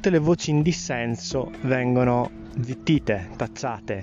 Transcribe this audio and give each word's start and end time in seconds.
Tutte 0.00 0.16
le 0.16 0.24
voci 0.24 0.48
in 0.48 0.62
dissenso 0.62 1.50
vengono 1.60 2.30
zittite, 2.58 3.28
tacciate 3.36 4.02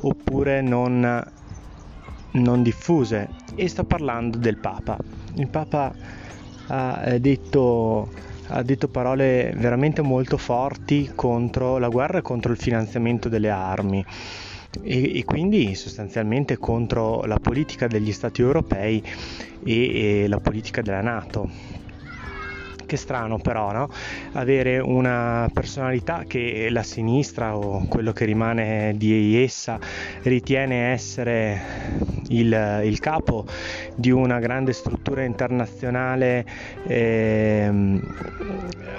oppure 0.00 0.62
non, 0.62 1.24
non 2.32 2.62
diffuse 2.64 3.28
e 3.54 3.68
sto 3.68 3.84
parlando 3.84 4.36
del 4.36 4.56
Papa. 4.56 4.98
Il 5.34 5.46
Papa 5.46 5.94
ha 6.66 7.02
eh, 7.04 7.20
detto, 7.20 8.10
ha 8.48 8.62
detto 8.64 8.88
parole 8.88 9.54
veramente 9.56 10.02
molto 10.02 10.38
forti 10.38 11.12
contro 11.14 11.78
la 11.78 11.88
guerra 11.88 12.18
e 12.18 12.22
contro 12.22 12.50
il 12.50 12.58
finanziamento 12.58 13.28
delle 13.28 13.50
armi. 13.50 14.04
E, 14.82 15.18
e, 15.18 15.24
quindi 15.24 15.76
sostanzialmente 15.76 16.58
contro 16.58 17.22
la 17.26 17.38
politica 17.38 17.86
degli 17.86 18.10
stati 18.10 18.42
europei 18.42 19.00
e, 19.64 20.24
e 20.24 20.26
la 20.26 20.40
politica 20.40 20.82
della 20.82 21.00
Nato 21.00 21.77
che 22.88 22.96
strano 22.96 23.36
però, 23.38 23.70
no? 23.70 23.90
Avere 24.32 24.78
una 24.78 25.48
personalità 25.52 26.24
che 26.26 26.68
la 26.70 26.82
sinistra 26.82 27.54
o 27.54 27.84
quello 27.86 28.12
che 28.12 28.24
rimane 28.24 28.94
di 28.96 29.40
essa 29.40 29.78
ritiene 30.22 30.92
essere 30.92 31.60
il, 32.28 32.80
il 32.84 32.98
capo 32.98 33.44
di 33.94 34.10
una 34.10 34.38
grande 34.38 34.72
struttura 34.72 35.22
internazionale 35.22 36.46
eh, 36.86 38.00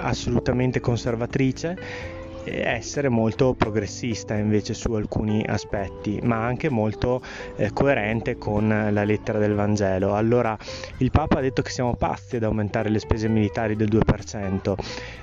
assolutamente 0.02 0.78
conservatrice 0.78 2.19
essere 2.44 3.08
molto 3.08 3.54
progressista 3.54 4.34
invece 4.34 4.74
su 4.74 4.92
alcuni 4.92 5.44
aspetti, 5.46 6.18
ma 6.22 6.44
anche 6.44 6.68
molto 6.68 7.20
eh, 7.56 7.72
coerente 7.72 8.36
con 8.38 8.68
la 8.68 9.04
lettera 9.04 9.38
del 9.38 9.54
Vangelo. 9.54 10.14
Allora 10.14 10.56
il 10.98 11.10
Papa 11.10 11.38
ha 11.38 11.40
detto 11.40 11.62
che 11.62 11.70
siamo 11.70 11.94
pazzi 11.94 12.36
ad 12.36 12.44
aumentare 12.44 12.88
le 12.88 12.98
spese 12.98 13.28
militari 13.28 13.76
del 13.76 13.88
2%, 13.88 14.74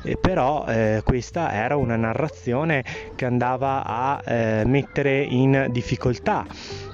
eh, 0.03 0.17
però 0.17 0.65
eh, 0.67 1.01
questa 1.03 1.51
era 1.53 1.75
una 1.75 1.95
narrazione 1.95 2.83
che 3.15 3.25
andava 3.25 3.83
a 3.85 4.21
eh, 4.25 4.63
mettere 4.65 5.21
in 5.21 5.67
difficoltà 5.69 6.45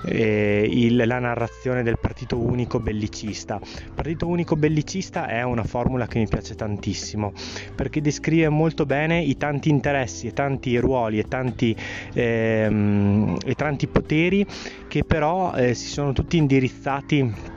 eh, 0.06 0.68
il, 0.70 0.96
la 0.96 1.20
narrazione 1.20 1.84
del 1.84 2.00
partito 2.00 2.38
unico 2.38 2.80
bellicista. 2.80 3.60
Partito 3.94 4.28
unico 4.28 4.56
bellicista 4.56 5.28
è 5.28 5.44
una 5.44 5.64
formula 5.64 6.08
che 6.08 6.20
mi 6.20 6.28
piace 6.28 6.56
tantissimo 6.56 7.34
perché 7.76 8.02
descrive 8.02 8.50
molto 8.50 8.86
bene 8.86 9.22
i 9.22 9.38
tanti 9.38 9.70
interessi 9.70 10.28
e 10.28 10.34
tanti 10.34 10.78
ruoli 10.78 11.20
e 11.20 11.28
tanti, 11.28 11.76
ehm, 12.14 13.38
e 13.46 13.54
tanti 13.56 13.88
poteri 13.88 14.46
che 14.88 15.04
però 15.04 15.54
eh, 15.54 15.74
si 15.74 15.88
sono 15.88 16.14
tutti 16.14 16.38
indirizzati 16.38 17.52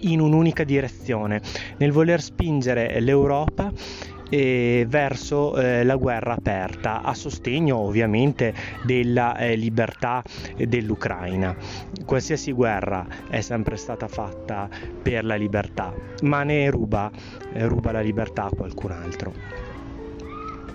in 0.00 0.20
un'unica 0.20 0.64
direzione, 0.64 1.40
nel 1.76 1.92
voler 1.92 2.22
spingere 2.22 2.98
l'Europa 3.00 3.70
eh, 4.32 4.86
verso 4.88 5.54
eh, 5.56 5.84
la 5.84 5.96
guerra 5.96 6.32
aperta, 6.32 7.02
a 7.02 7.12
sostegno 7.12 7.76
ovviamente 7.76 8.54
della 8.82 9.36
eh, 9.36 9.56
libertà 9.56 10.22
dell'Ucraina. 10.56 11.54
Qualsiasi 12.06 12.52
guerra 12.52 13.06
è 13.28 13.42
sempre 13.42 13.76
stata 13.76 14.08
fatta 14.08 14.70
per 15.02 15.26
la 15.26 15.34
libertà, 15.34 15.92
ma 16.22 16.44
ne 16.44 16.70
ruba, 16.70 17.10
eh, 17.52 17.66
ruba 17.66 17.92
la 17.92 18.00
libertà 18.00 18.44
a 18.44 18.50
qualcun 18.56 18.90
altro. 18.92 19.32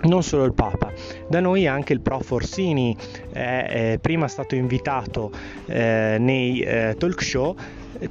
Non 0.00 0.22
solo 0.22 0.44
il 0.44 0.54
Papa, 0.54 0.92
da 1.28 1.40
noi 1.40 1.66
anche 1.66 1.92
il 1.92 2.00
Prof. 2.00 2.30
Orsini 2.30 2.96
è, 3.32 3.94
è 3.94 3.98
prima 4.00 4.28
stato 4.28 4.54
invitato 4.54 5.32
eh, 5.66 6.16
nei 6.20 6.60
eh, 6.60 6.94
talk 6.96 7.20
show 7.20 7.56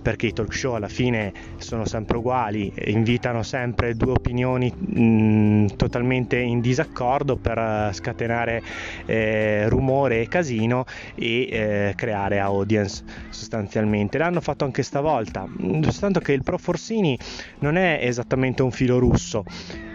perché 0.02 0.28
i 0.28 0.34
talk 0.34 0.54
show 0.54 0.74
alla 0.74 0.88
fine 0.88 1.34
sono 1.58 1.86
sempre 1.86 2.18
uguali, 2.18 2.72
invitano 2.86 3.44
sempre 3.44 3.96
due 3.96 4.12
opinioni 4.12 4.72
mh, 4.72 5.76
totalmente 5.76 6.38
in 6.38 6.62
disaccordo 6.62 7.38
per 7.38 7.58
uh, 7.58 7.94
scatenare 7.94 8.62
eh, 9.06 9.68
rumore 9.70 10.22
e 10.22 10.28
casino 10.28 10.86
e 11.16 11.48
eh, 11.50 11.94
creare 11.96 12.40
audience 12.40 13.04
sostanzialmente. 13.30 14.18
L'hanno 14.18 14.42
fatto 14.42 14.66
anche 14.66 14.84
stavolta, 14.84 15.46
soltanto 15.82 16.20
che 16.20 16.34
il 16.34 16.44
Pro 16.44 16.58
Forsini 16.58 17.18
non 17.60 17.78
è 17.78 18.00
esattamente 18.02 18.64
un 18.64 18.72
filo 18.72 18.98
russo, 19.00 19.44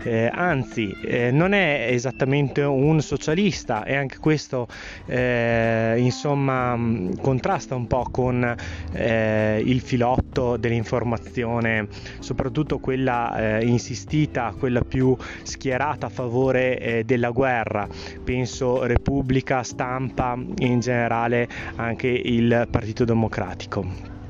eh, 0.05 0.31
anzi 0.33 0.95
eh, 1.05 1.31
non 1.31 1.53
è 1.53 1.87
esattamente 1.91 2.63
un 2.63 3.01
socialista 3.01 3.85
e 3.85 3.95
anche 3.95 4.19
questo 4.19 4.67
eh, 5.07 5.95
insomma 5.99 6.79
contrasta 7.21 7.75
un 7.75 7.87
po' 7.87 8.07
con 8.11 8.55
eh, 8.93 9.63
il 9.65 9.81
filotto 9.81 10.57
dell'informazione, 10.57 11.89
soprattutto 12.19 12.79
quella 12.79 13.59
eh, 13.59 13.65
insistita, 13.65 14.55
quella 14.59 14.83
più 14.83 15.17
schierata 15.43 16.07
a 16.07 16.11
favore 16.11 16.79
eh, 16.79 17.05
della 17.05 17.31
guerra, 17.31 17.87
penso 18.25 18.85
Repubblica, 18.85 19.63
Stampa 19.63 20.37
e 20.59 20.67
in 20.67 20.81
generale 20.81 21.49
anche 21.77 22.09
il 22.09 22.67
Partito 22.71 23.05
Democratico 23.05 24.21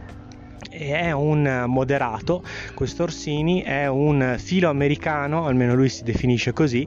è 0.90 1.12
un 1.12 1.64
moderato, 1.66 2.42
questo 2.74 3.04
Orsini 3.04 3.62
è 3.62 3.86
un 3.86 4.36
filo 4.38 4.68
americano, 4.68 5.46
almeno 5.46 5.74
lui 5.74 5.88
si 5.88 6.02
definisce 6.02 6.52
così, 6.52 6.86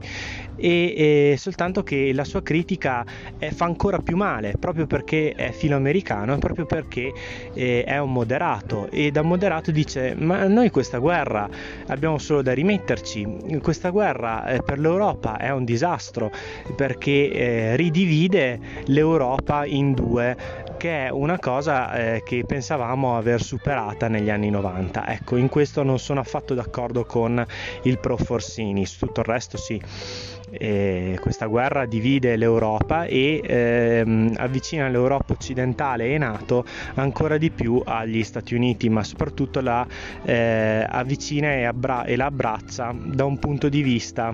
e, 0.58 1.36
soltanto 1.38 1.84
che 1.84 2.14
la 2.14 2.24
sua 2.24 2.42
critica 2.42 3.06
è, 3.38 3.50
fa 3.50 3.66
ancora 3.66 4.00
più 4.00 4.16
male 4.16 4.54
proprio 4.58 4.88
perché 4.88 5.34
è 5.34 5.52
filoamericano 5.52 6.36
e 6.36 6.38
proprio 6.38 6.66
perché 6.66 7.12
eh, 7.54 7.84
è 7.84 7.98
un 7.98 8.12
moderato. 8.12 8.90
E 8.92 9.12
da 9.12 9.22
moderato 9.22 9.72
dice 9.72 10.16
ma 10.18 10.48
noi 10.48 10.70
questa 10.70 10.98
guerra 10.98 11.48
abbiamo 11.88 12.18
solo 12.18 12.42
da 12.42 12.54
rimetterci. 12.54 13.60
Questa 13.62 13.90
guerra 13.90 14.46
eh, 14.48 14.62
per 14.62 14.80
l'Europa 14.80 15.38
è 15.38 15.52
un 15.52 15.66
disastro 15.66 16.32
perché 16.76 17.32
eh, 17.32 17.76
ridivide 17.76 18.60
l'Europa 18.86 19.66
in 19.66 19.94
due 19.94 20.36
che 20.86 21.08
è 21.08 21.10
una 21.10 21.40
cosa 21.40 21.96
eh, 21.96 22.22
che 22.24 22.44
pensavamo 22.46 23.18
aver 23.18 23.42
superata 23.42 24.08
negli 24.08 24.30
anni 24.30 24.52
90 24.52 25.08
ecco 25.08 25.36
in 25.36 25.50
questo 25.50 25.82
non 25.82 25.98
sono 25.98 26.20
affatto 26.20 26.54
d'accordo 26.54 27.06
con 27.06 27.44
il 27.84 27.98
Pro 27.98 28.18
Forsini. 28.18 28.86
Su 28.86 29.08
tutto 29.08 29.22
il 29.22 29.26
resto 29.26 29.58
sì. 29.58 29.82
Eh, 30.52 31.18
questa 31.20 31.48
guerra 31.48 31.88
divide 31.88 32.36
l'Europa 32.36 33.06
e 33.06 33.42
ehm, 33.44 34.36
avvicina 34.38 34.88
l'Europa 34.88 35.34
occidentale 35.34 36.14
e 36.14 36.20
NATO 36.20 36.64
ancora 36.94 37.38
di 37.38 37.50
più 37.50 37.82
agli 37.84 38.24
Stati 38.24 38.54
Uniti, 38.54 38.88
ma 38.88 39.04
soprattutto 39.04 39.62
la 39.62 39.86
eh, 40.24 40.86
avvicina 40.88 41.52
e, 41.52 41.64
abbra- 41.64 42.04
e 42.04 42.16
la 42.16 42.26
abbraccia 42.26 42.94
da 42.96 43.26
un 43.26 43.40
punto 43.40 43.70
di 43.70 43.82
vista 43.82 44.34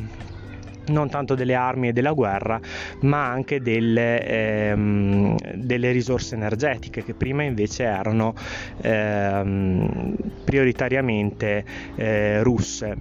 non 0.86 1.10
tanto 1.10 1.36
delle 1.36 1.54
armi 1.56 1.90
e 1.90 1.94
della 1.94 2.14
guerra, 2.14 2.60
ma 3.02 3.28
anche 3.30 3.62
delle, 3.62 4.24
ehm, 4.26 5.36
delle 5.56 5.92
risorse 5.92 6.36
energetiche 6.36 7.04
che 7.04 7.14
prima 7.16 7.44
invece 7.44 7.84
erano 7.84 8.34
ehm, 8.78 10.14
prioritariamente 10.44 11.66
eh, 11.96 12.42
russe 12.44 12.96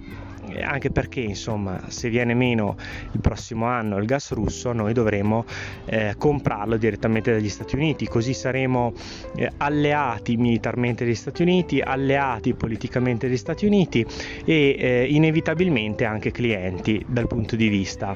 anche 0.61 0.89
perché 0.89 1.19
insomma 1.21 1.89
se 1.89 2.09
viene 2.09 2.33
meno 2.33 2.75
il 3.11 3.19
prossimo 3.21 3.65
anno 3.65 3.97
il 3.97 4.05
gas 4.05 4.31
russo 4.31 4.71
noi 4.73 4.93
dovremo 4.93 5.45
eh, 5.85 6.15
comprarlo 6.17 6.77
direttamente 6.77 7.31
dagli 7.31 7.49
Stati 7.49 7.75
Uniti. 7.75 8.07
Così 8.07 8.33
saremo 8.33 8.93
eh, 9.35 9.49
alleati 9.57 10.37
militarmente 10.37 11.05
degli 11.05 11.15
Stati 11.15 11.41
Uniti 11.41 11.79
alleati 11.79 12.53
politicamente 12.53 13.27
degli 13.27 13.37
Stati 13.37 13.65
Uniti 13.65 14.05
e 14.45 14.75
eh, 14.77 15.07
inevitabilmente 15.09 16.05
anche 16.05 16.31
clienti 16.31 17.03
dal 17.07 17.27
punto 17.27 17.55
di 17.55 17.67
vista 17.67 18.15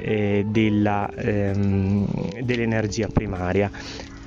eh, 0.00 0.44
della, 0.46 1.10
ehm, 1.14 2.40
dell'energia 2.42 3.08
primaria 3.12 3.70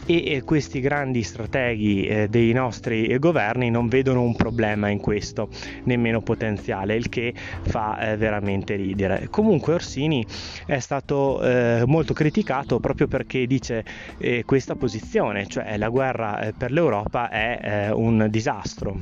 e 0.07 0.43
questi 0.43 0.79
grandi 0.79 1.21
strateghi 1.21 2.07
eh, 2.07 2.27
dei 2.29 2.53
nostri 2.53 3.17
governi 3.19 3.69
non 3.69 3.89
vedono 3.89 4.21
un 4.21 4.35
problema 4.35 4.87
in 4.87 4.99
questo, 4.99 5.49
nemmeno 5.83 6.21
potenziale, 6.21 6.95
il 6.95 7.09
che 7.09 7.33
fa 7.63 7.99
eh, 7.99 8.17
veramente 8.17 8.75
ridere. 8.75 9.27
Comunque 9.29 9.73
Orsini 9.73 10.25
è 10.65 10.79
stato 10.79 11.41
eh, 11.43 11.83
molto 11.85 12.13
criticato 12.13 12.79
proprio 12.79 13.07
perché 13.07 13.45
dice 13.45 13.83
eh, 14.17 14.43
questa 14.45 14.75
posizione, 14.75 15.45
cioè 15.47 15.77
la 15.77 15.89
guerra 15.89 16.39
eh, 16.39 16.53
per 16.53 16.71
l'Europa 16.71 17.29
è 17.29 17.59
eh, 17.61 17.91
un 17.91 18.27
disastro 18.29 18.97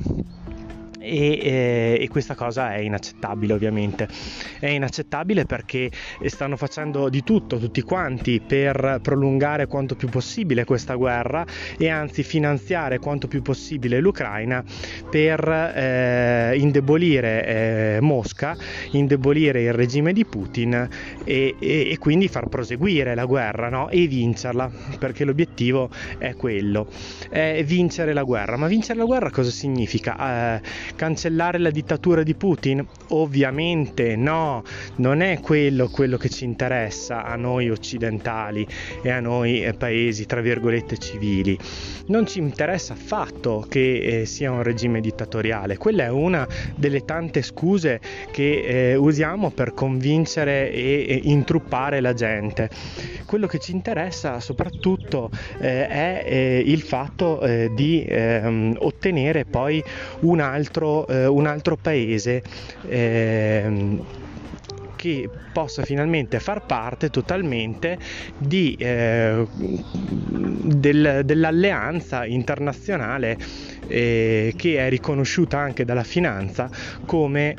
e, 0.98 1.38
eh, 1.42 1.98
e, 2.00 2.08
questa 2.08 2.34
cosa 2.34 2.74
è 2.74 2.78
inaccettabile 2.78 3.52
ovviamente. 3.52 4.08
È 4.58 4.68
inaccettabile 4.68 5.44
perché 5.44 5.90
stanno 6.26 6.56
facendo 6.56 7.08
di 7.08 7.22
tutto 7.22 7.58
tutti 7.58 7.82
quanti 7.82 8.40
per 8.40 9.00
prolungare 9.02 9.66
quanto 9.66 9.94
più 9.94 10.08
possibile 10.08 10.64
questa 10.64 10.94
guerra 10.94 11.44
e 11.78 11.88
anzi 11.88 12.22
finanziare 12.22 12.98
quanto 12.98 13.28
più 13.28 13.42
possibile 13.42 14.00
l'Ucraina 14.00 14.64
per 15.10 15.48
eh, 15.48 16.56
indebolire 16.56 17.46
eh, 17.46 17.98
Mosca, 18.00 18.56
indebolire 18.92 19.62
il 19.62 19.72
regime 19.72 20.12
di 20.12 20.24
Putin 20.24 20.88
e, 21.24 21.54
e, 21.58 21.90
e 21.90 21.98
quindi 21.98 22.28
far 22.28 22.48
proseguire 22.48 23.14
la 23.14 23.24
guerra 23.24 23.68
no? 23.68 23.88
e 23.88 24.06
vincerla 24.06 24.70
perché 24.98 25.24
l'obiettivo 25.24 25.90
è 26.18 26.34
quello, 26.34 26.88
è 27.28 27.62
vincere 27.64 28.12
la 28.12 28.22
guerra. 28.22 28.56
Ma 28.56 28.66
vincere 28.66 28.98
la 28.98 29.04
guerra 29.04 29.30
cosa 29.30 29.50
significa? 29.50 30.60
Cancellare 30.96 31.58
la 31.58 31.70
dittatura 31.70 32.22
di 32.22 32.34
Putin? 32.34 32.84
Ovviamente 33.08 34.16
no, 34.16 34.64
non 34.96 35.20
è 35.20 35.40
quello, 35.40 35.88
quello 35.88 36.16
che 36.16 36.30
ci 36.30 36.44
interessa 36.44 37.24
a 37.24 37.36
noi 37.36 37.68
occidentali 37.70 38.66
e 39.02 39.10
a 39.10 39.20
noi 39.20 39.62
eh, 39.62 39.74
paesi 39.74 40.24
tra 40.26 40.40
virgolette 40.40 40.96
civili. 40.96 41.56
Non 42.06 42.26
ci 42.26 42.38
interessa 42.38 42.94
affatto 42.94 43.66
che 43.68 44.20
eh, 44.20 44.26
sia 44.26 44.50
un 44.50 44.62
regime 44.62 45.00
dittatoriale, 45.00 45.76
quella 45.76 46.04
è 46.04 46.10
una 46.10 46.48
delle 46.74 47.04
tante 47.04 47.42
scuse 47.42 48.00
che 48.30 48.92
eh, 48.92 48.94
usiamo 48.96 49.50
per 49.50 49.74
convincere 49.74 50.72
e, 50.72 51.04
e, 51.08 51.20
intruppare 51.24 52.00
la 52.00 52.14
gente. 52.14 52.70
Quello 53.26 53.46
che 53.46 53.58
ci 53.58 53.72
interessa 53.72 54.40
soprattutto 54.40 55.30
eh, 55.58 55.88
è 55.88 56.24
eh, 56.26 56.62
il 56.64 56.80
fatto 56.80 57.40
eh, 57.40 57.70
di 57.74 58.04
ehm, 58.06 58.76
ottenere 58.78 59.44
poi 59.44 59.82
un 60.20 60.40
altro 60.40 60.75
altro, 60.76 61.06
eh, 61.06 61.26
un 61.26 61.46
altro 61.46 61.76
paese 61.76 62.42
eh, 62.86 63.98
che 64.96 65.28
possa 65.52 65.84
finalmente 65.84 66.40
far 66.40 66.64
parte 66.66 67.10
totalmente 67.10 67.98
di, 68.36 68.76
eh, 68.78 69.46
del, 69.52 71.22
dell'alleanza 71.24 72.24
internazionale 72.24 73.38
eh, 73.86 74.54
che 74.56 74.78
è 74.78 74.88
riconosciuta 74.88 75.58
anche 75.58 75.84
dalla 75.84 76.04
finanza 76.04 76.68
come 77.04 77.54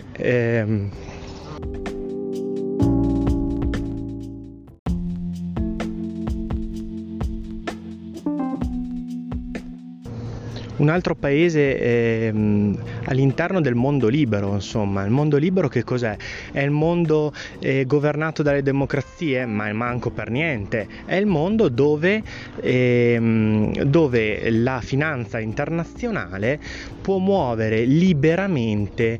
un 10.77 10.89
altro 10.89 11.15
paese 11.15 11.79
ehm, 11.79 12.77
all'interno 13.05 13.61
del 13.61 13.75
mondo 13.75 14.07
libero, 14.07 14.53
insomma, 14.53 15.03
il 15.03 15.11
mondo 15.11 15.37
libero 15.37 15.67
che 15.67 15.83
cos'è? 15.83 16.15
È 16.51 16.61
il 16.61 16.71
mondo 16.71 17.33
eh, 17.59 17.85
governato 17.85 18.43
dalle 18.43 18.61
democrazie, 18.61 19.45
ma 19.45 19.71
manco 19.73 20.09
per 20.09 20.29
niente, 20.29 20.87
è 21.05 21.15
il 21.15 21.25
mondo 21.25 21.69
dove, 21.69 22.21
ehm, 22.61 23.83
dove 23.83 24.49
la 24.51 24.81
finanza 24.81 25.39
internazionale 25.39 26.59
può 27.01 27.17
muovere 27.17 27.83
liberamente 27.83 29.19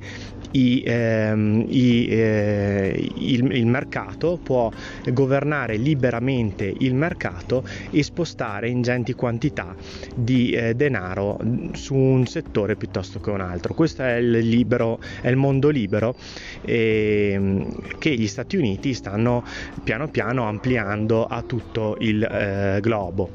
i, 0.58 0.84
ehm, 0.86 1.66
i, 1.68 2.08
eh, 2.08 3.12
il, 3.16 3.52
il, 3.52 3.66
mercato, 3.66 4.40
può 4.42 4.72
governare 5.12 5.78
liberamente 5.78 6.74
il 6.80 6.96
mercato 6.96 7.64
e 7.92 8.02
spostare 8.04 8.70
ingenti 8.70 9.14
quantità 9.14 9.76
di 10.16 10.52
eh, 10.52 10.74
denaro 10.76 11.40
su 11.74 11.96
un 11.96 12.26
settore 12.26 12.76
piuttosto 12.76 13.20
che 13.20 13.30
un 13.30 13.42
altro. 13.42 13.74
Questo 13.74 14.04
è 14.04 14.16
il, 14.16 14.32
libero, 14.32 15.00
è 15.22 15.30
il 15.30 15.36
mondo 15.36 15.70
libero 15.70 16.16
eh, 16.62 17.66
che 18.00 18.16
gli 18.16 18.28
Stati 18.28 18.58
Uniti 18.58 18.94
stanno 18.94 19.44
piano 19.84 20.08
piano 20.08 20.48
ampliando 20.48 21.26
a 21.26 21.42
tutto 21.44 21.98
il 22.00 22.24
eh, 22.24 22.80
globo 22.82 23.30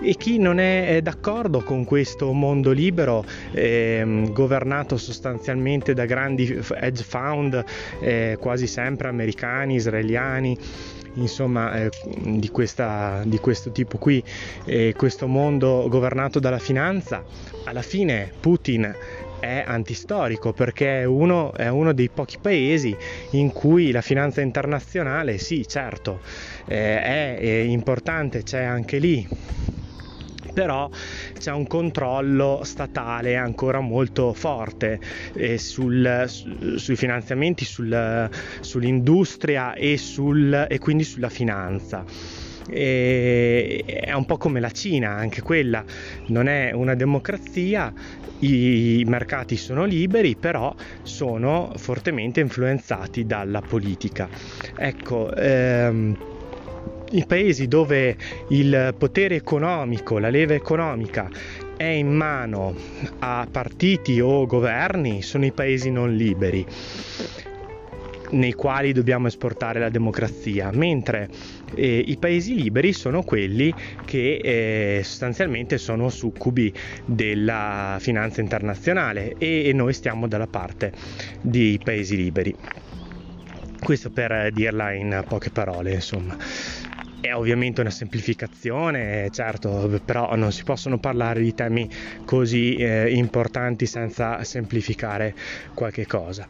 e 0.00 0.14
chi 0.14 0.38
non 0.38 0.60
è 0.60 1.00
d'accordo 1.02 1.62
con 1.62 1.84
questo 1.84 2.32
mondo 2.32 2.70
libero 2.70 3.24
eh, 3.52 4.28
governato 4.30 4.96
sostanzialmente 4.96 5.94
da 5.94 6.04
grandi 6.04 6.60
hedge 6.80 7.02
fund 7.02 7.64
eh, 8.00 8.36
quasi 8.40 8.66
sempre 8.66 9.08
americani, 9.08 9.74
israeliani 9.74 10.56
insomma 11.14 11.74
eh, 11.74 11.90
di, 12.20 12.48
questa, 12.50 13.22
di, 13.24 13.38
questo 13.38 13.72
tipo 13.72 13.98
qui 13.98 14.22
eh, 14.66 14.94
questo 14.96 15.26
mondo 15.26 15.86
governato 15.88 16.38
dalla 16.38 16.58
finanza 16.58 17.24
alla 17.64 17.82
fine 17.82 18.30
Putin 18.38 18.94
è 19.40 19.62
antistorico 19.66 20.52
perché 20.52 21.00
è 21.00 21.04
uno, 21.04 21.52
è 21.54 21.68
uno, 21.68 21.92
dei 21.92 22.08
pochi 22.08 22.38
paesi 22.40 22.96
in 23.32 23.52
cui 23.52 23.90
la 23.90 24.00
finanza 24.00 24.40
internazionale 24.40 25.38
sì 25.38 25.66
certo 25.66 26.20
eh, 26.66 27.02
è, 27.02 27.38
è 27.38 27.58
importante 27.60 28.42
c'è 28.42 28.62
anche 28.62 28.98
lì 28.98 29.26
però 30.58 30.90
c'è 31.38 31.52
un 31.52 31.68
controllo 31.68 32.62
statale 32.64 33.36
ancora 33.36 33.78
molto 33.78 34.32
forte 34.32 34.98
eh, 35.34 35.56
sul, 35.56 36.24
su, 36.26 36.76
sui 36.76 36.96
finanziamenti, 36.96 37.64
sul, 37.64 38.28
sull'industria 38.60 39.74
e, 39.74 39.96
sul, 39.96 40.66
e 40.68 40.78
quindi 40.80 41.04
sulla 41.04 41.28
finanza. 41.28 42.04
E 42.66 43.84
è 43.86 44.12
un 44.12 44.24
po' 44.24 44.36
come 44.36 44.58
la 44.58 44.72
Cina, 44.72 45.10
anche 45.10 45.42
quella 45.42 45.84
non 46.26 46.48
è 46.48 46.72
una 46.72 46.96
democrazia, 46.96 47.92
i 48.40 49.04
mercati 49.06 49.56
sono 49.56 49.84
liberi, 49.84 50.34
però 50.34 50.74
sono 51.02 51.72
fortemente 51.76 52.40
influenzati 52.40 53.24
dalla 53.24 53.60
politica. 53.60 54.28
Ecco, 54.76 55.32
ehm, 55.36 56.16
i 57.12 57.24
paesi 57.26 57.68
dove 57.68 58.16
il 58.48 58.94
potere 58.98 59.36
economico, 59.36 60.18
la 60.18 60.28
leva 60.28 60.54
economica 60.54 61.28
è 61.76 61.84
in 61.84 62.14
mano 62.14 62.74
a 63.20 63.46
partiti 63.50 64.20
o 64.20 64.46
governi 64.46 65.22
sono 65.22 65.44
i 65.44 65.52
paesi 65.52 65.90
non 65.90 66.14
liberi 66.14 66.66
nei 68.30 68.52
quali 68.52 68.92
dobbiamo 68.92 69.26
esportare 69.26 69.80
la 69.80 69.88
democrazia, 69.88 70.70
mentre 70.72 71.28
eh, 71.74 72.04
i 72.06 72.16
paesi 72.18 72.54
liberi 72.54 72.92
sono 72.92 73.22
quelli 73.22 73.72
che 74.04 74.98
eh, 74.98 75.00
sostanzialmente 75.02 75.78
sono 75.78 76.08
succubi 76.08 76.72
della 77.04 77.96
finanza 78.00 78.40
internazionale 78.40 79.34
e, 79.38 79.68
e 79.68 79.72
noi 79.72 79.92
stiamo 79.92 80.26
dalla 80.26 80.46
parte 80.46 80.92
dei 81.40 81.80
paesi 81.82 82.16
liberi. 82.16 82.54
Questo 83.80 84.10
per 84.10 84.50
dirla 84.52 84.92
in 84.92 85.24
poche 85.26 85.50
parole, 85.50 85.94
insomma. 85.94 86.36
È 87.20 87.32
ovviamente 87.34 87.80
una 87.80 87.90
semplificazione, 87.90 89.28
certo, 89.30 90.00
però 90.04 90.34
non 90.36 90.52
si 90.52 90.62
possono 90.62 90.98
parlare 90.98 91.40
di 91.40 91.52
temi 91.52 91.88
così 92.24 92.76
eh, 92.76 93.10
importanti 93.12 93.86
senza 93.86 94.42
semplificare 94.44 95.34
qualche 95.74 96.06
cosa. 96.06 96.48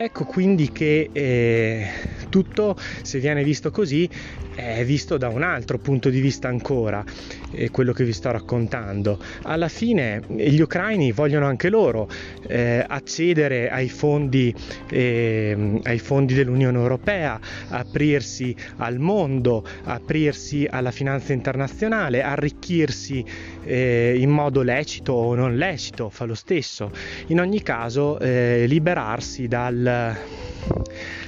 Ecco 0.00 0.26
quindi 0.26 0.70
che 0.70 1.10
eh, 1.12 1.86
tutto, 2.28 2.76
se 3.02 3.18
viene 3.18 3.42
visto 3.42 3.72
così, 3.72 4.08
è 4.54 4.84
visto 4.84 5.16
da 5.16 5.28
un 5.28 5.42
altro 5.42 5.78
punto 5.78 6.08
di 6.08 6.20
vista 6.20 6.46
ancora, 6.46 7.04
eh, 7.50 7.70
quello 7.70 7.92
che 7.92 8.04
vi 8.04 8.12
sto 8.12 8.30
raccontando. 8.30 9.18
Alla 9.42 9.66
fine 9.68 10.22
gli 10.28 10.60
ucraini 10.60 11.10
vogliono 11.10 11.46
anche 11.46 11.68
loro 11.68 12.08
eh, 12.46 12.84
accedere 12.86 13.70
ai 13.70 13.88
fondi, 13.88 14.54
ehm, 14.88 15.80
ai 15.82 15.98
fondi 15.98 16.34
dell'Unione 16.34 16.78
Europea, 16.78 17.40
aprirsi 17.68 18.54
al 18.76 19.00
mondo, 19.00 19.64
aprirsi 19.82 20.64
alla 20.70 20.92
finanza 20.92 21.32
internazionale, 21.32 22.22
arricchirsi 22.22 23.24
eh, 23.64 24.16
in 24.16 24.30
modo 24.30 24.62
lecito 24.62 25.12
o 25.12 25.34
non 25.34 25.56
lecito, 25.56 26.08
fa 26.08 26.24
lo 26.24 26.34
stesso. 26.34 26.92
In 27.26 27.40
ogni 27.40 27.62
caso 27.62 28.18
eh, 28.20 28.64
liberarsi 28.66 29.48
dal 29.48 29.87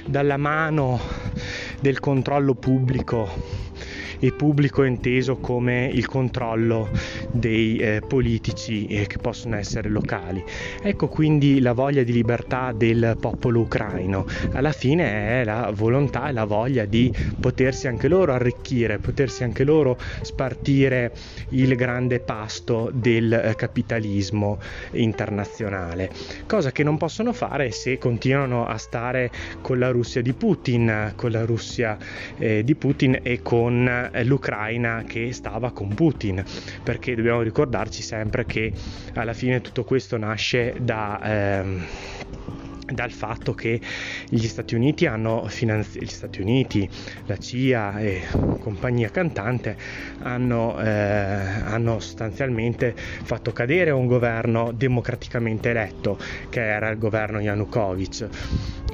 dalla 0.05 0.37
mano 0.37 0.99
del 1.79 1.99
controllo 1.99 2.53
pubblico 2.53 3.27
e 4.19 4.31
pubblico 4.33 4.83
inteso 4.83 5.37
come 5.37 5.89
il 5.91 6.05
controllo 6.05 6.89
dei 7.31 7.77
eh, 7.77 8.01
politici 8.05 8.87
eh, 8.87 9.07
che 9.07 9.17
possono 9.17 9.55
essere 9.55 9.89
locali. 9.89 10.43
Ecco 10.81 11.07
quindi 11.07 11.59
la 11.59 11.73
voglia 11.73 12.03
di 12.03 12.11
libertà 12.11 12.71
del 12.71 13.17
popolo 13.19 13.61
ucraino. 13.61 14.25
Alla 14.53 14.71
fine 14.71 15.41
è 15.41 15.43
la 15.43 15.71
volontà 15.73 16.29
e 16.29 16.31
la 16.31 16.45
voglia 16.45 16.85
di 16.85 17.13
potersi 17.39 17.87
anche 17.87 18.07
loro 18.07 18.33
arricchire, 18.33 18.99
potersi 18.99 19.43
anche 19.43 19.63
loro 19.63 19.97
spartire 20.21 21.13
il 21.49 21.75
grande 21.75 22.19
pasto 22.19 22.89
del 22.93 23.31
eh, 23.31 23.55
capitalismo 23.55 24.59
internazionale, 24.91 26.09
cosa 26.47 26.71
che 26.71 26.83
non 26.83 26.97
possono 26.97 27.33
fare 27.33 27.71
se 27.71 27.97
continuano 27.97 28.65
a 28.65 28.77
stare 28.77 29.31
con 29.61 29.79
la 29.79 29.89
Russia 29.89 30.21
di 30.21 30.33
Putin, 30.33 31.13
con 31.15 31.31
la 31.31 31.45
Russia 31.45 31.97
eh, 32.37 32.63
di 32.63 32.75
Putin 32.75 33.19
e 33.21 33.41
con 33.41 33.87
eh, 33.87 34.23
l'Ucraina 34.23 35.03
che 35.07 35.31
stava 35.33 35.71
con 35.71 35.93
Putin, 35.93 36.43
perché 36.83 37.15
dobbiamo 37.21 37.41
ricordarci 37.41 38.01
sempre 38.01 38.45
che 38.45 38.73
alla 39.13 39.33
fine 39.33 39.61
tutto 39.61 39.83
questo 39.83 40.17
nasce 40.17 40.75
da... 40.79 41.19
Ehm, 41.23 41.85
dal 42.91 43.11
fatto 43.11 43.53
che 43.53 43.79
gli 44.27 44.47
Stati 44.47 44.75
Uniti 44.75 45.05
hanno 45.05 45.45
finanziato, 45.47 46.05
gli 46.05 46.09
Stati 46.09 46.41
Uniti, 46.41 46.89
la 47.25 47.37
CIA 47.37 47.99
e 47.99 48.21
compagnia 48.59 49.09
cantante 49.09 49.77
hanno, 50.19 50.79
eh, 50.79 50.89
hanno 50.89 51.99
sostanzialmente 51.99 52.93
fatto 52.95 53.51
cadere 53.51 53.91
un 53.91 54.07
governo 54.07 54.71
democraticamente 54.71 55.69
eletto 55.69 56.17
che 56.49 56.61
era 56.61 56.89
il 56.89 56.97
governo 56.97 57.39
Yanukovych 57.39 58.29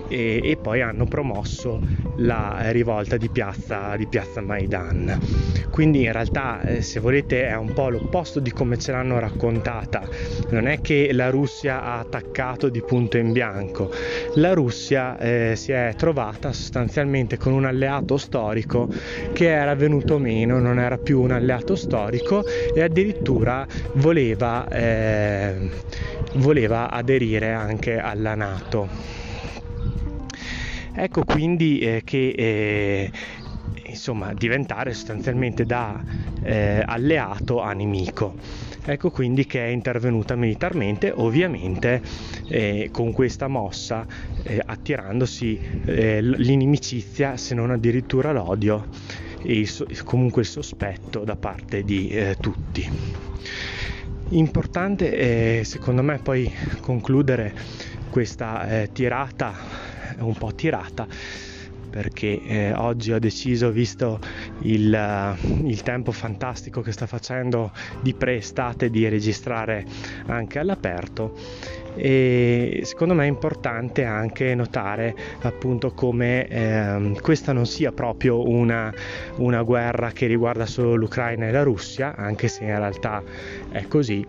e, 0.08 0.42
e 0.44 0.58
poi 0.58 0.82
hanno 0.82 1.06
promosso 1.06 1.82
la 2.18 2.72
rivolta 2.72 3.18
di 3.18 3.30
piazza, 3.30 3.96
di 3.96 4.08
piazza 4.08 4.42
Maidan. 4.42 5.20
Quindi 5.70 6.04
in 6.04 6.12
realtà 6.12 6.64
eh, 6.64 6.82
se 6.82 7.00
volete 7.00 7.48
è 7.48 7.56
un 7.56 7.74
po' 7.74 7.90
l'opposto 7.90 8.40
di 8.40 8.52
come 8.52 8.78
ce 8.78 8.92
l'hanno 8.92 9.20
raccontata. 9.20 10.08
Non 10.50 10.68
è 10.68 10.82
che 10.82 11.12
la 11.14 11.30
Russia 11.30 11.84
ha 11.84 12.00
attaccato 12.00 12.70
di 12.70 12.82
punto 12.82 13.18
in 13.18 13.32
bianco, 13.32 13.87
la 14.36 14.54
Russia 14.54 15.18
eh, 15.18 15.54
si 15.56 15.72
è 15.72 15.94
trovata 15.98 16.54
sostanzialmente 16.54 17.38
con 17.38 17.54
un 17.54 17.66
alleato 17.66 18.18
storico 18.18 18.90
che 19.34 19.50
era 19.50 19.76
venuto 19.76 20.18
meno, 20.18 20.60
non 20.60 20.80
era 20.80 20.98
più 20.98 21.22
un 21.22 21.32
alleato 21.32 21.76
storico 21.76 22.44
e 22.74 22.82
addirittura 22.82 23.66
voleva, 23.94 24.68
eh, 24.68 25.70
voleva 26.36 26.90
aderire 26.90 27.52
anche 27.52 27.98
alla 27.98 28.36
Nato. 28.36 28.88
Ecco 31.00 31.24
quindi 31.24 31.80
eh, 31.80 32.02
che 32.04 32.34
eh, 32.36 33.12
insomma 33.98 34.34
diventare 34.34 34.94
sostanzialmente 34.94 35.66
da 35.66 36.02
eh, 36.44 36.82
alleato 36.86 37.62
a 37.62 37.74
nemico. 37.74 38.36
Ecco 38.86 39.12
quindi 39.12 39.46
che 39.46 39.66
è 39.66 39.68
intervenuta 39.70 40.36
militarmente, 40.36 41.12
ovviamente 41.14 42.02
eh, 42.48 42.90
con 42.92 43.12
questa 43.12 43.48
mossa 43.48 44.06
eh, 44.44 44.62
attirandosi 44.66 45.60
eh, 45.84 46.22
l'inimicizia, 46.22 47.36
se 47.36 47.54
non 47.54 47.72
addirittura 47.72 48.32
l'odio 48.32 48.88
e 49.44 49.60
il, 49.60 50.04
comunque 50.06 50.44
il 50.44 50.48
sospetto 50.48 51.26
da 51.26 51.36
parte 51.36 51.84
di 51.84 52.08
eh, 52.10 52.38
tutti. 52.40 52.90
Importante 54.30 55.64
secondo 55.64 56.02
me 56.02 56.20
poi 56.20 56.52
concludere 56.82 57.54
questa 58.10 58.82
eh, 58.82 58.90
tirata 58.92 59.54
un 60.20 60.34
po' 60.34 60.54
tirata 60.54 61.08
perché 61.98 62.40
eh, 62.44 62.74
oggi 62.74 63.12
ho 63.12 63.18
deciso, 63.18 63.72
visto 63.72 64.20
il, 64.60 64.94
uh, 64.94 65.66
il, 65.68 65.82
tempo 65.82 66.12
fantastico 66.12 66.82
che 66.82 66.92
sta 66.92 67.08
facendo 67.08 67.72
di 68.02 68.14
pre-estate, 68.14 68.92
di 68.92 69.10
registrare 69.10 69.84
anche 70.28 70.60
all'aperto 70.60 71.34
e 71.96 72.82
secondo 72.84 73.16
me 73.16 73.24
è 73.24 73.28
importante 73.28 74.04
anche 74.04 74.54
notare 74.54 75.16
appunto 75.42 75.94
come 75.94 76.48
eh, 76.48 77.18
questa 77.20 77.52
non 77.52 77.66
sia 77.66 77.92
proprio 77.92 78.48
una, 78.48 78.94
una 79.38 79.64
guerra 79.64 80.12
che 80.12 80.28
riguarda 80.28 80.68
solo 80.68 80.94
l'Ucraina 80.94 81.48
e 81.48 81.52
la 81.52 81.64
Russia, 81.64 82.16
anche 82.16 82.48
se 82.48 82.66
in 82.66 82.78
realtà 82.78 83.24
è 83.72 83.88
così 83.88 84.24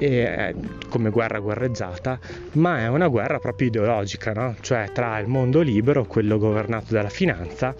e, 0.00 0.54
come 0.88 1.10
guerra 1.10 1.38
guerreggiata, 1.38 2.18
ma 2.52 2.80
è 2.80 2.88
una 2.88 3.08
guerra 3.08 3.38
proprio 3.38 3.68
ideologica, 3.68 4.32
no? 4.32 4.56
cioè 4.60 4.90
tra 4.92 5.18
il 5.18 5.28
mondo 5.28 5.60
libero, 5.60 6.06
quello 6.06 6.38
governato 6.38 6.94
dalla 6.94 7.10
finanza, 7.10 7.74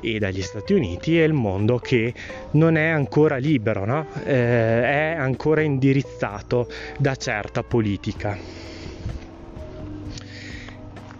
e 0.00 0.18
dagli 0.18 0.42
Stati 0.42 0.74
Uniti 0.74 1.18
e 1.18 1.24
il 1.24 1.32
mondo 1.32 1.78
che 1.78 2.12
non 2.52 2.76
è 2.76 2.88
ancora 2.88 3.36
libero, 3.36 3.84
no? 3.86 4.06
eh, 4.24 4.82
è 4.82 5.16
ancora 5.18 5.62
indirizzato 5.62 6.68
da 6.98 7.16
certa 7.16 7.62
politica. 7.62 8.65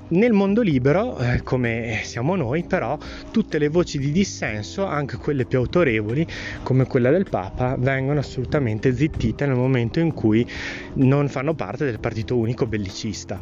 Nel 0.08 0.32
mondo 0.32 0.62
libero, 0.62 1.18
eh, 1.18 1.42
come 1.42 1.98
siamo 2.04 2.36
noi, 2.36 2.62
però, 2.62 2.96
tutte 3.32 3.58
le 3.58 3.66
voci 3.66 3.98
di 3.98 4.12
dissenso, 4.12 4.84
anche 4.86 5.16
quelle 5.16 5.46
più 5.46 5.58
autorevoli, 5.58 6.24
come 6.62 6.86
quella 6.86 7.10
del 7.10 7.26
Papa, 7.28 7.74
vengono 7.76 8.20
assolutamente 8.20 8.94
zittite 8.94 9.46
nel 9.46 9.56
momento 9.56 9.98
in 9.98 10.14
cui 10.14 10.48
non 10.94 11.28
fanno 11.28 11.54
parte 11.54 11.84
del 11.84 11.98
partito 11.98 12.36
unico 12.36 12.66
bellicista. 12.68 13.40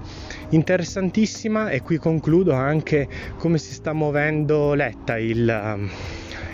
Interessantissima, 0.51 1.69
e 1.69 1.83
qui 1.83 1.99
concludo 1.99 2.55
anche 2.55 3.11
come 3.37 3.59
si 3.59 3.75
sta 3.75 3.93
muovendo 3.93 4.73
Letta, 4.73 5.19
il. 5.19 5.91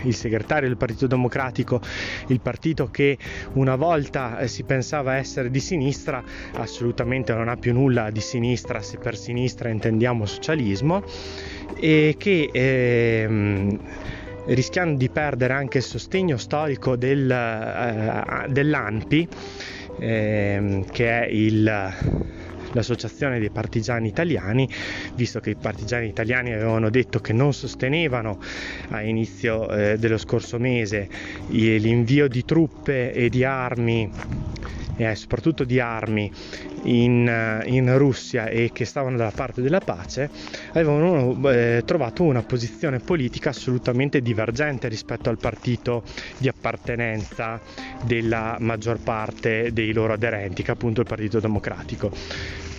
Il 0.03 0.15
segretario 0.15 0.67
del 0.67 0.77
Partito 0.77 1.07
Democratico, 1.07 1.79
il 2.27 2.41
partito 2.41 2.89
che 2.89 3.17
una 3.53 3.75
volta 3.75 4.39
eh, 4.39 4.47
si 4.47 4.63
pensava 4.63 5.15
essere 5.15 5.49
di 5.49 5.59
sinistra, 5.59 6.23
assolutamente 6.55 7.33
non 7.33 7.47
ha 7.47 7.55
più 7.55 7.73
nulla 7.73 8.09
di 8.09 8.21
sinistra 8.21 8.81
se 8.81 8.97
per 8.97 9.15
sinistra 9.15 9.69
intendiamo 9.69 10.25
socialismo, 10.25 11.03
e 11.75 12.15
che 12.17 12.49
ehm, 12.51 13.79
rischiando 14.45 14.97
di 14.97 15.09
perdere 15.09 15.53
anche 15.53 15.79
il 15.79 15.83
sostegno 15.83 16.37
storico 16.37 16.95
del, 16.95 17.29
eh, 17.29 18.51
dell'ANPI, 18.51 19.27
ehm, 19.99 20.85
che 20.85 21.25
è 21.25 21.27
il 21.29 22.30
l'associazione 22.73 23.39
dei 23.39 23.49
partigiani 23.49 24.07
italiani, 24.07 24.67
visto 25.15 25.39
che 25.39 25.51
i 25.51 25.55
partigiani 25.55 26.07
italiani 26.07 26.53
avevano 26.53 26.89
detto 26.89 27.19
che 27.19 27.33
non 27.33 27.53
sostenevano 27.53 28.39
a 28.89 29.01
inizio 29.01 29.69
eh, 29.69 29.97
dello 29.97 30.17
scorso 30.17 30.59
mese 30.59 31.09
l'invio 31.47 32.27
di 32.27 32.43
truppe 32.45 33.13
e 33.13 33.29
di 33.29 33.43
armi 33.43 34.09
eh, 34.97 35.15
soprattutto 35.15 35.63
di 35.63 35.79
armi 35.79 36.31
in, 36.83 37.27
eh, 37.27 37.67
in, 37.67 37.97
Russia 37.97 38.47
e 38.47 38.71
che 38.73 38.85
stavano 38.85 39.17
dalla 39.17 39.31
parte 39.31 39.61
della 39.61 39.79
pace, 39.79 40.29
avevano 40.73 41.49
eh, 41.49 41.83
trovato 41.85 42.23
una 42.23 42.43
posizione 42.43 42.99
politica 42.99 43.49
assolutamente 43.49 44.21
divergente 44.21 44.87
rispetto 44.87 45.29
al 45.29 45.37
partito 45.37 46.03
di 46.37 46.47
appartenenza 46.47 47.59
della 48.03 48.57
maggior 48.59 48.99
parte 48.99 49.71
dei 49.73 49.93
loro 49.93 50.13
aderenti, 50.13 50.63
che 50.63 50.69
è 50.69 50.73
appunto 50.73 51.01
il 51.01 51.07
Partito 51.07 51.39
Democratico. 51.39 52.11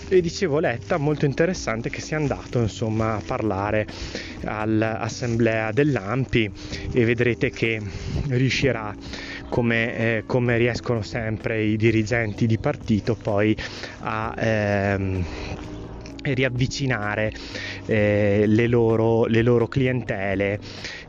E 0.09 0.21
dicevo 0.21 0.59
Letta 0.59 0.99
molto 0.99 1.25
interessante 1.25 1.89
che 1.89 2.03
sia 2.03 2.19
andato 2.19 2.59
insomma 2.61 3.15
a 3.15 3.23
parlare 3.25 3.87
all'assemblea 4.45 5.73
dell'AMPI 5.73 6.51
e 6.93 7.05
vedrete 7.07 7.49
che 7.49 7.81
riuscirà 8.29 8.95
come, 9.53 9.97
eh, 9.97 10.23
come 10.25 10.57
riescono 10.57 11.03
sempre 11.03 11.63
i 11.63 11.77
dirigenti 11.77 12.47
di 12.47 12.57
partito 12.57 13.15
poi 13.15 13.55
a 14.01 14.33
ehm, 14.35 15.27
riavvicinare 16.23 17.33
eh, 17.85 18.45
le, 18.47 18.67
loro, 18.67 19.27
le 19.27 19.43
loro 19.43 19.69
clientele 19.69 20.59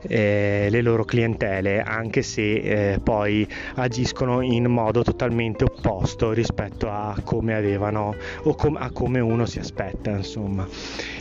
eh, 0.07 0.67
le 0.69 0.81
loro 0.81 1.03
clientele 1.03 1.81
anche 1.81 2.21
se 2.21 2.53
eh, 2.93 2.99
poi 2.99 3.47
agiscono 3.75 4.41
in 4.41 4.65
modo 4.65 5.03
totalmente 5.03 5.63
opposto 5.63 6.31
rispetto 6.31 6.89
a 6.89 7.15
come 7.23 7.55
avevano 7.55 8.15
o 8.43 8.55
com- 8.55 8.77
a 8.79 8.91
come 8.91 9.19
uno 9.19 9.45
si 9.45 9.59
aspetta 9.59 10.11
insomma. 10.11 10.67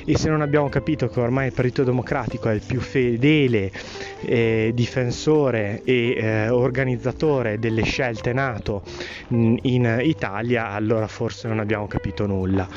E 0.05 0.17
se 0.17 0.29
non 0.29 0.43
abbiamo 0.43 0.69
capito 0.69 1.09
che 1.09 1.21
ormai 1.21 1.47
il 1.47 1.53
Partito 1.53 1.85
Democratico 1.85 2.49
è 2.49 2.55
il 2.55 2.63
più 2.67 2.81
fedele 2.81 3.71
eh, 4.25 4.73
difensore 4.75 5.83
e 5.85 6.15
eh, 6.17 6.49
organizzatore 6.49 7.59
delle 7.59 7.83
scelte 7.83 8.33
NATO 8.33 8.83
in 9.29 10.01
Italia 10.03 10.71
allora 10.71 11.07
forse 11.07 11.49
non 11.49 11.59
abbiamo 11.59 11.87
capito 11.87 12.27
nulla. 12.27 12.69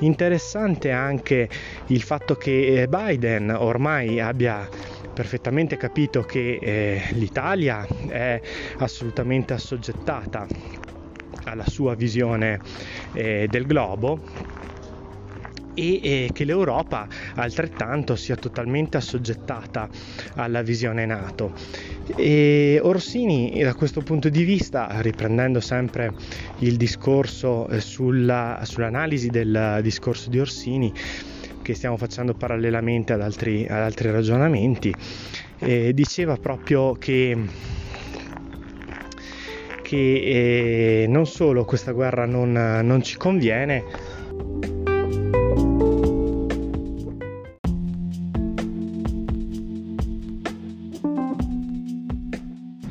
Interessante 0.00 0.90
anche 0.90 1.48
il 1.86 2.02
fatto 2.02 2.34
che 2.34 2.82
eh, 2.82 2.88
Biden 2.88 3.50
ormai 3.50 4.20
abbia 4.20 4.66
perfettamente 5.20 5.76
capito 5.76 6.22
che 6.22 6.58
eh, 6.62 7.02
l'Italia 7.10 7.86
è 8.08 8.40
assolutamente 8.78 9.52
assoggettata 9.52 10.46
alla 11.44 11.66
sua 11.66 11.94
visione 11.94 12.58
eh, 13.12 13.46
del 13.50 13.66
globo 13.66 14.18
e 15.74 16.00
eh, 16.02 16.30
che 16.32 16.44
l'Europa 16.44 17.06
altrettanto 17.34 18.16
sia 18.16 18.34
totalmente 18.36 18.96
assoggettata 18.96 19.90
alla 20.36 20.62
visione 20.62 21.04
NATO. 21.04 21.52
E 22.16 22.80
Orsini 22.82 23.60
da 23.62 23.74
questo 23.74 24.00
punto 24.00 24.30
di 24.30 24.44
vista, 24.44 24.88
riprendendo 25.02 25.60
sempre 25.60 26.14
il 26.60 26.78
discorso 26.78 27.68
eh, 27.68 27.82
sulla, 27.82 28.60
sull'analisi 28.62 29.28
del 29.28 29.80
discorso 29.82 30.30
di 30.30 30.40
Orsini, 30.40 30.90
che 31.70 31.76
stiamo 31.76 31.96
facendo 31.96 32.34
parallelamente 32.34 33.12
ad 33.12 33.20
altri, 33.20 33.64
ad 33.68 33.80
altri 33.80 34.10
ragionamenti, 34.10 34.92
eh, 35.60 35.92
diceva 35.94 36.36
proprio 36.36 36.94
che 36.94 37.36
che 39.82 41.02
eh, 41.02 41.06
non 41.08 41.26
solo 41.26 41.64
questa 41.64 41.90
guerra 41.92 42.24
non, 42.24 42.52
non 42.52 43.02
ci 43.02 43.16
conviene, 43.16 43.82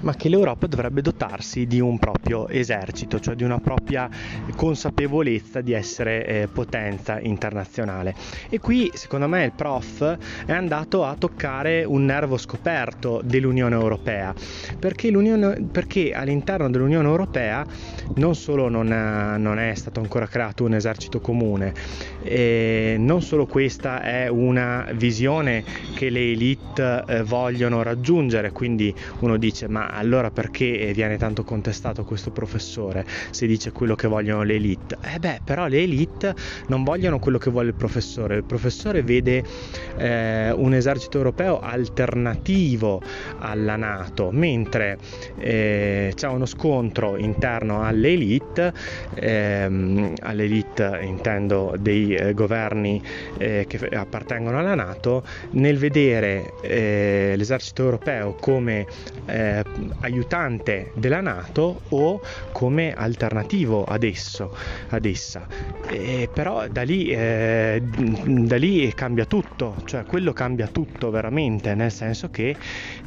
ma 0.02 0.16
che 0.16 0.30
l'Europa 0.30 0.68
dovrebbe 0.68 1.02
dotarsi 1.02 1.68
di 1.68 1.80
un 1.80 1.98
proprio 2.00 2.48
esercito, 2.48 3.20
cioè 3.20 3.36
di 3.36 3.44
una 3.44 3.60
propria 3.60 4.10
consapevolezza 4.56 5.62
di 5.62 5.74
essere 5.74 6.26
eh, 6.26 6.48
potenza 6.48 7.20
internazionale. 7.20 8.16
E 8.50 8.60
qui, 8.60 8.90
secondo 8.94 9.28
me, 9.28 9.46
il 9.46 9.52
prof 9.52 10.18
è 10.46 10.52
andato 10.52 11.04
a 11.04 11.16
toccare 11.16 11.84
un 11.84 12.06
nervo 12.06 12.38
scoperto 12.38 13.22
dell'Unione 13.24 13.76
Europea, 13.76 14.34
perché, 14.78 15.12
perché 15.72 16.14
all'interno 16.14 16.70
dell'Unione 16.70 17.08
Europea 17.08 17.66
non 18.16 18.36
solo 18.36 18.70
non, 18.70 18.92
ha, 18.92 19.38
non, 19.38 19.60
è 19.60 19.74
stato 19.76 20.00
ancora 20.00 20.28
creato 20.28 20.64
un 20.64 20.74
esercito 20.74 21.20
comune, 21.20 21.74
eh, 22.24 22.96
non 22.98 23.22
solo 23.22 23.46
questa 23.46 24.02
è 24.02 24.28
una 24.28 24.88
visione 24.94 25.64
che 25.96 26.10
le 26.10 26.32
elite 26.32 27.04
eh, 27.08 27.24
vogliono 27.24 27.82
raggiungere, 27.82 28.52
quindi 28.52 28.94
uno 29.20 29.38
dice 29.38 29.68
ma 29.68 29.89
allora 29.90 30.32
perché 30.32 30.92
viene 30.94 31.18
tanto 31.18 31.44
contestato 31.44 32.04
questo 32.04 32.32
professore 32.32 33.06
se 33.32 33.48
dice 33.48 33.72
quello 33.72 33.96
che 33.96 34.08
vogliono 34.08 34.44
le 34.44 34.56
elite? 34.56 34.98
Eh 35.02 35.20
beh, 35.20 35.42
però 35.44 35.68
le 35.68 35.82
elite 35.82 36.36
non 36.68 36.84
vogliono 36.84 37.20
quello 37.20 37.38
che 37.38 37.50
vuole 37.50 37.70
il 37.70 37.76
professore, 37.76 38.36
il 38.36 38.44
professore 38.44 39.02
vede 39.02 39.44
eh, 39.98 40.52
un 40.52 40.74
esercito 40.74 41.18
europeo 41.18 41.60
alternativo 41.60 43.02
alla 43.40 43.76
Nato, 43.76 44.30
mentre 44.32 44.98
eh, 45.38 46.12
c'è 46.16 46.28
uno 46.28 46.46
scontro 46.46 47.18
interno 47.18 47.84
alle 47.84 48.10
elite, 48.10 48.74
ehm, 49.16 50.14
alle 50.22 50.46
intendo 51.02 51.76
dei 51.80 52.16
eh, 52.16 52.34
governi 52.34 53.02
eh, 53.38 53.66
che 53.68 53.78
appartengono 53.90 54.60
alla 54.60 54.76
Nato, 54.76 55.24
nel 55.52 55.78
vedere 55.78 56.54
eh, 56.62 57.34
l'esercito 57.36 57.84
europeo 57.84 58.36
come 58.40 58.86
eh, 59.26 59.64
aiutante 60.02 60.92
della 60.96 61.22
Nato 61.22 61.82
o 61.90 62.22
come 62.52 62.94
alternativo 62.94 63.84
ad, 63.84 64.04
esso, 64.04 64.56
ad 64.90 65.06
essa. 65.06 65.48
E 65.88 66.30
però 66.32 66.68
da 66.68 66.84
lì, 66.84 67.10
eh, 67.10 67.82
da 67.82 68.58
lì 68.58 68.92
cambia 68.94 69.26
tutto, 69.26 69.76
cioè 69.86 70.06
quello 70.06 70.34
cambia 70.34 70.68
tutto 70.68 71.10
veramente, 71.10 71.74
nel 71.76 71.92
senso 71.92 72.30
che 72.30 72.56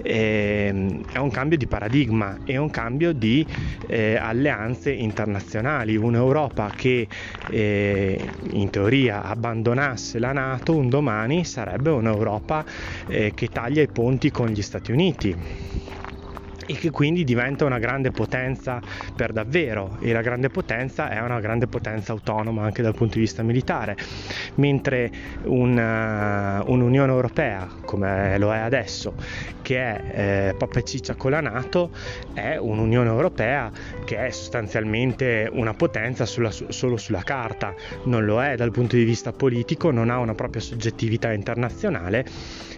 eh, 0.02 1.00
è 1.12 1.18
un 1.18 1.30
cambio 1.30 1.56
di 1.56 1.66
paradigma, 1.66 2.38
è 2.44 2.56
un 2.56 2.70
cambio 2.70 3.12
di 3.12 3.46
eh, 3.86 4.16
alleanze 4.16 4.90
internazionali, 4.90 5.96
un'Europa 5.96 6.70
che 6.74 7.06
eh, 7.50 8.28
in 8.50 8.70
teoria 8.70 9.22
abbandonasse 9.22 10.18
la 10.18 10.32
Nato 10.32 10.74
un 10.74 10.88
domani 10.88 11.44
sarebbe 11.44 11.90
un'Europa 11.90 12.64
eh, 13.08 13.32
che 13.34 13.48
taglia 13.48 13.82
i 13.82 13.88
ponti 13.88 14.30
con 14.30 14.48
gli 14.48 14.62
Stati 14.62 14.92
Uniti 14.92 15.36
e 16.66 16.74
che 16.74 16.90
quindi 16.90 17.24
diventa 17.24 17.64
una 17.64 17.78
grande 17.78 18.10
potenza 18.10 18.80
per 19.14 19.32
davvero. 19.32 19.96
E 20.00 20.12
la 20.12 20.20
grande 20.20 20.48
potenza 20.48 21.10
è 21.10 21.20
una 21.20 21.40
grande 21.40 21.66
potenza 21.66 22.12
autonoma 22.12 22.64
anche 22.64 22.82
dal 22.82 22.94
punto 22.94 23.14
di 23.14 23.20
vista 23.20 23.42
militare, 23.42 23.96
mentre 24.56 25.10
una, 25.44 26.62
un'Unione 26.66 27.10
Europea 27.12 27.68
come 27.84 28.38
lo 28.38 28.52
è 28.52 28.58
adesso, 28.58 29.14
che 29.62 29.78
è 29.78 30.48
eh, 30.50 30.54
pappa 30.54 30.78
e 30.78 30.84
ciccia 30.84 31.14
con 31.14 31.30
la 31.30 31.40
Nato, 31.40 31.90
è 32.32 32.56
un'Unione 32.56 33.08
Europea 33.08 33.70
che 34.04 34.26
è 34.26 34.30
sostanzialmente 34.30 35.48
una 35.52 35.74
potenza 35.74 36.26
sulla, 36.26 36.50
solo 36.50 36.96
sulla 36.96 37.22
carta, 37.22 37.74
non 38.04 38.24
lo 38.24 38.42
è 38.42 38.56
dal 38.56 38.70
punto 38.70 38.96
di 38.96 39.04
vista 39.04 39.32
politico, 39.32 39.90
non 39.90 40.10
ha 40.10 40.18
una 40.18 40.34
propria 40.34 40.60
soggettività 40.60 41.32
internazionale 41.32 42.24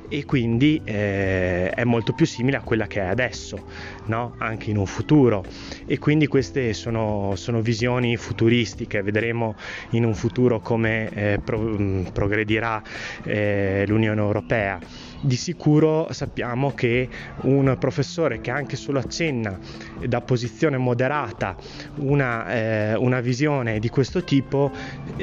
e 0.09 0.25
quindi 0.25 0.81
eh, 0.85 1.71
è 1.71 1.85
molto 1.85 2.13
più 2.13 2.27
simile 2.27 2.59
a 2.59 2.61
quella 2.61 2.87
che 2.87 3.01
è 3.01 3.07
adesso, 3.07 3.65
no? 4.07 4.35
anche 4.39 4.71
in 4.71 4.77
un 4.77 4.87
futuro. 4.87 5.45
E 5.87 5.99
quindi 5.99 6.27
queste 6.27 6.73
sono, 6.73 7.33
sono 7.37 7.61
visioni 7.61 8.17
futuristiche, 8.17 9.03
vedremo 9.03 9.57
in 9.91 10.05
un 10.05 10.15
futuro 10.15 10.61
come 10.61 11.09
eh, 11.11 11.41
pro, 11.43 11.77
progredirà 12.13 12.83
eh, 13.25 13.85
l'Unione 13.87 14.21
Europea 14.21 14.79
di 15.25 15.37
sicuro 15.37 16.09
sappiamo 16.11 16.73
che 16.75 17.09
un 17.43 17.77
professore 17.79 18.41
che 18.41 18.51
anche 18.51 18.77
solo 18.77 18.99
accenna 18.99 19.59
da 20.07 20.21
posizione 20.21 20.77
moderata 20.77 21.57
una, 21.97 22.47
eh, 22.53 22.95
una 22.95 23.21
visione 23.21 23.79
di 23.79 23.89
questo 23.89 24.23
tipo 24.23 24.71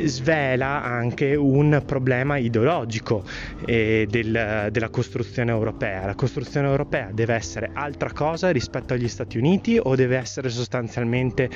svela 0.03 0.83
anche 0.83 1.35
un 1.35 1.83
problema 1.85 2.37
ideologico 2.37 3.23
eh, 3.65 4.07
del, 4.09 4.69
della 4.71 4.89
costruzione 4.89 5.51
europea. 5.51 6.05
La 6.05 6.15
costruzione 6.15 6.67
europea 6.67 7.09
deve 7.11 7.35
essere 7.35 7.69
altra 7.73 8.11
cosa 8.11 8.49
rispetto 8.49 8.93
agli 8.93 9.07
Stati 9.07 9.37
Uniti 9.37 9.79
o 9.81 9.95
deve 9.95 10.17
essere 10.17 10.49
sostanzialmente 10.49 11.49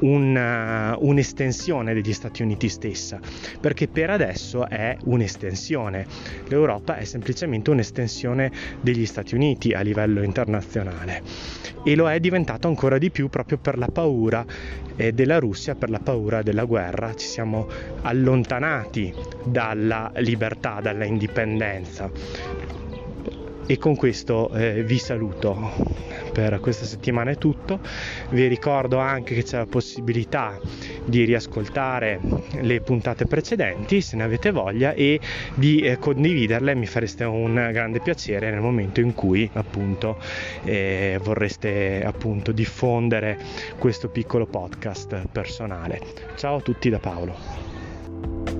una, 0.00 0.96
un'estensione 0.98 1.94
degli 1.94 2.12
Stati 2.12 2.42
Uniti 2.42 2.68
stessa, 2.68 3.20
perché 3.60 3.88
per 3.88 4.10
adesso 4.10 4.68
è 4.68 4.96
un'estensione. 5.04 6.06
L'Europa 6.48 6.96
è 6.96 7.04
semplicemente 7.04 7.70
un'estensione 7.70 8.50
degli 8.80 9.06
Stati 9.06 9.34
Uniti 9.34 9.72
a 9.72 9.80
livello 9.80 10.22
internazionale 10.22 11.22
e 11.84 11.94
lo 11.94 12.10
è 12.10 12.18
diventato 12.18 12.66
ancora 12.66 12.98
di 12.98 13.10
più 13.10 13.28
proprio 13.28 13.58
per 13.58 13.78
la 13.78 13.88
paura 13.88 14.44
eh, 14.96 15.12
della 15.12 15.38
Russia, 15.38 15.74
per 15.74 15.90
la 15.90 16.00
paura 16.00 16.42
della 16.42 16.64
guerra. 16.64 17.14
Ci 17.14 17.26
siamo 17.26 17.68
allontanati 18.02 19.12
dalla 19.44 20.10
libertà, 20.16 20.80
dalla 20.80 21.04
indipendenza 21.04 22.10
e 23.66 23.78
con 23.78 23.96
questo 23.96 24.50
eh, 24.50 24.82
vi 24.82 24.98
saluto. 24.98 26.12
Per 26.32 26.58
questa 26.60 26.84
settimana 26.84 27.30
è 27.30 27.38
tutto. 27.38 27.78
Vi 28.30 28.46
ricordo 28.46 28.98
anche 28.98 29.34
che 29.34 29.42
c'è 29.42 29.58
la 29.58 29.66
possibilità 29.66 30.58
di 31.04 31.24
riascoltare 31.24 32.20
le 32.60 32.80
puntate 32.80 33.26
precedenti 33.26 34.00
se 34.00 34.16
ne 34.16 34.24
avete 34.24 34.50
voglia 34.50 34.92
e 34.92 35.20
di 35.54 35.80
eh, 35.80 35.98
condividerle. 35.98 36.74
Mi 36.74 36.86
fareste 36.86 37.24
un 37.24 37.54
grande 37.72 38.00
piacere 38.00 38.50
nel 38.50 38.60
momento 38.60 39.00
in 39.00 39.14
cui 39.14 39.48
appunto 39.52 40.18
eh, 40.64 41.18
vorreste 41.22 42.02
appunto 42.04 42.52
diffondere 42.52 43.38
questo 43.78 44.08
piccolo 44.08 44.46
podcast 44.46 45.26
personale. 45.30 46.00
Ciao 46.36 46.56
a 46.56 46.60
tutti 46.60 46.90
da 46.90 46.98
Paolo 46.98 48.53